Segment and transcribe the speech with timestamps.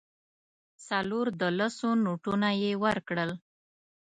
[0.87, 3.31] څلور د لسو نوټونه یې ورکړل.